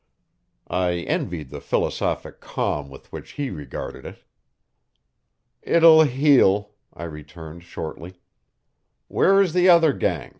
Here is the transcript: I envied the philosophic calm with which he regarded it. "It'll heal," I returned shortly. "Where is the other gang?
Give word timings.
I 0.67 0.93
envied 1.01 1.51
the 1.51 1.61
philosophic 1.61 2.39
calm 2.41 2.89
with 2.89 3.11
which 3.11 3.33
he 3.33 3.51
regarded 3.51 4.03
it. 4.03 4.23
"It'll 5.61 6.05
heal," 6.05 6.71
I 6.91 7.03
returned 7.03 7.61
shortly. 7.61 8.19
"Where 9.09 9.39
is 9.43 9.53
the 9.53 9.69
other 9.69 9.93
gang? 9.93 10.29